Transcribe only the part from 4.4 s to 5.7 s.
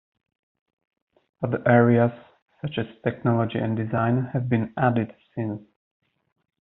been added since.